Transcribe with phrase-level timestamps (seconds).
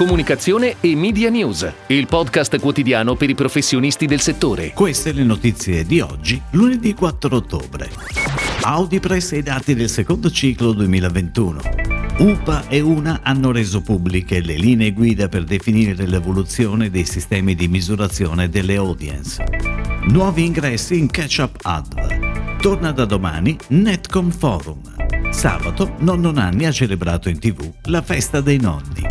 [0.00, 4.72] comunicazione e media news, il podcast quotidiano per i professionisti del settore.
[4.72, 7.90] Queste le notizie di oggi, lunedì 4 ottobre.
[8.62, 11.60] Audi pressa i dati del secondo ciclo 2021.
[12.16, 17.68] UPA e UNA hanno reso pubbliche le linee guida per definire l'evoluzione dei sistemi di
[17.68, 19.44] misurazione delle audience.
[20.04, 22.58] Nuovi ingressi in Catch-up Adv.
[22.62, 24.80] Torna da domani Netcom Forum.
[25.30, 29.09] Sabato Nonno Nanni ha celebrato in tv la festa dei nonni.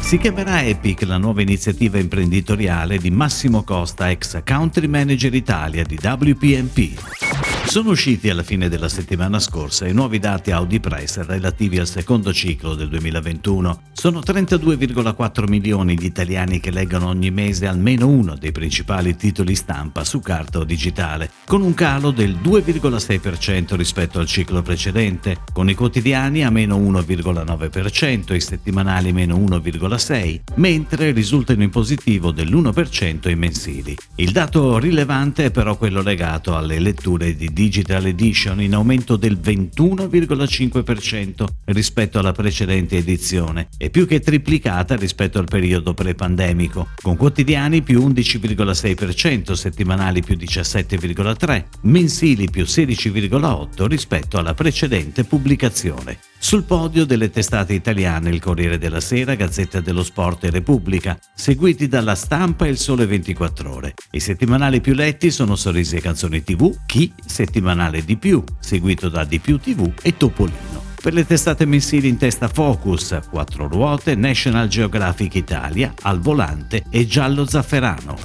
[0.00, 5.98] Si chiamerà Epic la nuova iniziativa imprenditoriale di Massimo Costa, ex Country Manager Italia di
[6.02, 7.27] WPMP.
[7.68, 12.32] Sono usciti alla fine della settimana scorsa i nuovi dati Audi Press relativi al secondo
[12.32, 13.82] ciclo del 2021.
[13.92, 20.02] Sono 32,4 milioni gli italiani che leggono ogni mese almeno uno dei principali titoli stampa
[20.04, 25.74] su carta o digitale, con un calo del 2,6% rispetto al ciclo precedente, con i
[25.74, 33.94] quotidiani a meno 1,9%, i settimanali meno 1,6%, mentre risultano in positivo dell'1% i mensili.
[34.14, 39.36] Il dato rilevante è però quello legato alle letture di Digital Edition in aumento del
[39.36, 47.82] 21,5% rispetto alla precedente edizione e più che triplicata rispetto al periodo pre-pandemico, con quotidiani
[47.82, 56.20] più 11,6%, settimanali più 17,3%, mensili più 16,8% rispetto alla precedente pubblicazione.
[56.40, 61.88] Sul podio delle testate italiane il Corriere della Sera, Gazzetta dello Sport e Repubblica, seguiti
[61.88, 63.94] dalla Stampa e il Sole 24 Ore.
[64.12, 69.24] I settimanali più letti sono Sorrisi e Canzoni TV, Chi, settimanale di più, seguito da
[69.24, 70.86] Di più TV e Topolino.
[71.00, 77.06] Per le testate mensili in testa Focus, Quattro Ruote, National Geographic Italia, Al Volante e
[77.06, 78.16] Giallo Zafferano.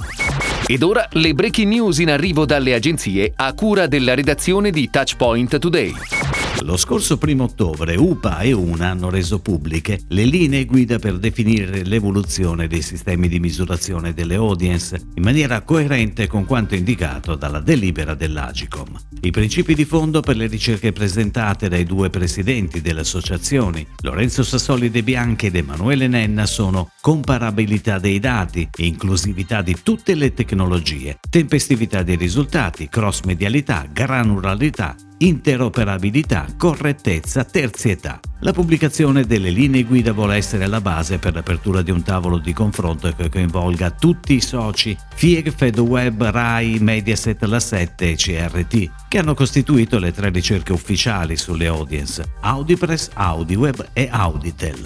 [0.66, 5.58] Ed ora le breaking news in arrivo dalle agenzie a cura della redazione di Touchpoint
[5.58, 5.92] Today.
[6.60, 11.84] Lo scorso primo ottobre UPA e UNA hanno reso pubbliche le linee guida per definire
[11.84, 18.14] l'evoluzione dei sistemi di misurazione delle audience in maniera coerente con quanto indicato dalla delibera
[18.14, 18.98] dell'Agicom.
[19.20, 24.90] I principi di fondo per le ricerche presentate dai due presidenti delle associazioni, Lorenzo Sassoli
[24.90, 32.02] De Bianchi ed Emanuele Nenna, sono comparabilità dei dati, inclusività di tutte le tecnologie, tempestività
[32.02, 34.94] dei risultati, cross-medialità, granularità,
[35.24, 38.20] interoperabilità, correttezza, terzietà.
[38.44, 42.52] La pubblicazione delle linee guida vuole essere la base per l'apertura di un tavolo di
[42.52, 49.18] confronto che coinvolga tutti i soci FIEG, FedWeb, RAI, Mediaset, La 7 e CRT, che
[49.18, 54.76] hanno costituito le tre ricerche ufficiali sulle audience, Audipress, Audiweb e Auditel.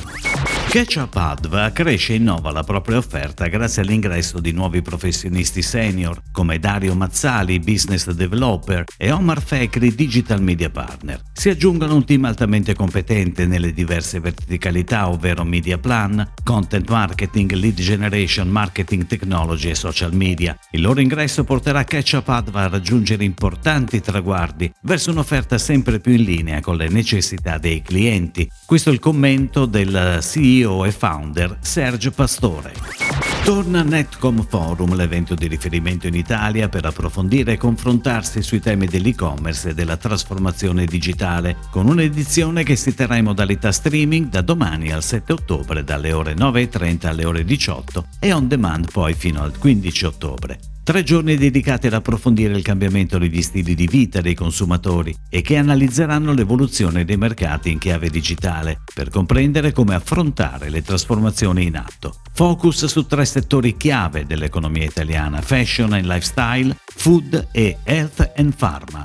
[0.68, 6.58] Ketchup Adva cresce e innova la propria offerta grazie all'ingresso di nuovi professionisti senior come
[6.58, 11.22] Dario Mazzali, business developer, e Omar Fekri, digital media partner.
[11.32, 17.80] Si aggiungono un team altamente competente nelle diverse verticalità, ovvero media plan, content marketing, lead
[17.80, 20.56] generation, marketing technology e social media.
[20.70, 26.22] Il loro ingresso porterà Ketchup Adva a raggiungere importanti traguardi verso un'offerta sempre più in
[26.22, 28.48] linea con le necessità dei clienti.
[28.64, 33.07] Questo è il commento del CEO e founder Sergio Pastore.
[33.48, 39.70] Torna Netcom Forum, l'evento di riferimento in Italia per approfondire e confrontarsi sui temi dell'e-commerce
[39.70, 45.02] e della trasformazione digitale, con un'edizione che si terrà in modalità streaming da domani al
[45.02, 50.04] 7 ottobre dalle ore 9.30 alle ore 18 e on demand poi fino al 15
[50.04, 50.77] ottobre.
[50.88, 55.58] Tre giorni dedicati ad approfondire il cambiamento degli stili di vita dei consumatori e che
[55.58, 62.22] analizzeranno l'evoluzione dei mercati in chiave digitale per comprendere come affrontare le trasformazioni in atto.
[62.32, 69.04] Focus su tre settori chiave dell'economia italiana, fashion and lifestyle, food e health and pharma.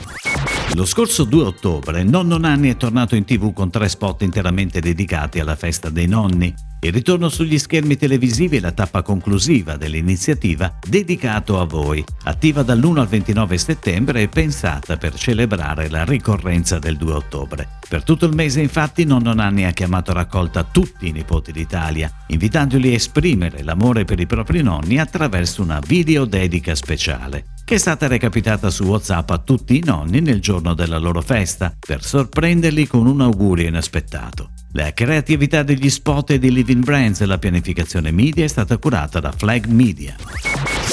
[0.76, 5.42] Lo scorso 2 ottobre Nonno Nanni è tornato in tv con tre spot interamente dedicati
[5.42, 11.62] alla festa dei nonni il ritorno sugli schermi televisivi è la tappa conclusiva dell'iniziativa dedicato
[11.62, 17.14] a voi, attiva dall'1 al 29 settembre e pensata per celebrare la ricorrenza del 2
[17.14, 17.70] ottobre.
[17.88, 22.12] Per tutto il mese infatti Nonno Nanni ha chiamato a raccolta tutti i nipoti d'Italia,
[22.28, 27.78] invitandoli a esprimere l'amore per i propri nonni attraverso una video dedica speciale che è
[27.78, 32.86] stata recapitata su WhatsApp a tutti i nonni nel giorno della loro festa per sorprenderli
[32.88, 34.50] con un augurio inaspettato.
[34.76, 39.20] La creatività degli spot e di Living Brands e la pianificazione media è stata curata
[39.20, 40.16] da Flag Media.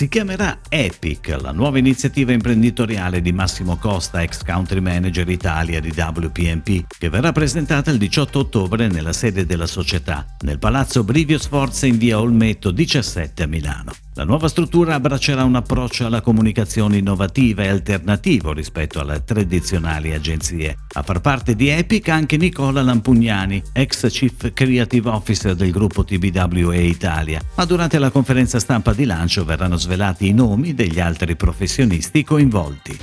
[0.01, 5.93] Si chiamerà Epic, la nuova iniziativa imprenditoriale di Massimo Costa, ex country manager Italia di
[5.95, 11.85] WPMP, che verrà presentata il 18 ottobre nella sede della società, nel Palazzo Brivio Sforza
[11.85, 13.93] in via Olmetto 17 a Milano.
[14.15, 20.77] La nuova struttura abbraccerà un approccio alla comunicazione innovativa e alternativo rispetto alle tradizionali agenzie.
[20.95, 26.77] A far parte di Epic anche Nicola Lampugnani, ex Chief Creative Officer del gruppo TBWA
[26.77, 32.23] Italia, ma durante la conferenza stampa di lancio verranno svelati i nomi degli altri professionisti
[32.23, 32.97] coinvolti.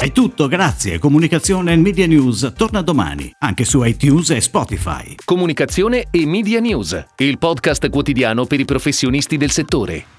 [0.00, 0.98] È tutto, grazie.
[0.98, 5.14] Comunicazione e Media News torna domani, anche su iTunes e Spotify.
[5.24, 10.17] Comunicazione e Media News, il podcast quotidiano per i professionisti del settore.